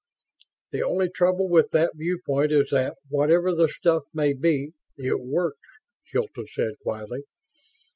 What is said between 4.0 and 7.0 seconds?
may be, it works," Hilton said,